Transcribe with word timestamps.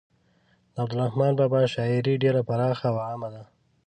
د 0.73 0.75
عبدالرحمان 0.83 1.31
بابا 1.39 1.61
شاعري 1.73 2.13
ډیره 2.23 2.41
پراخه 2.47 2.85
او 2.91 2.97
عامه 3.07 3.29
ده. 3.33 3.43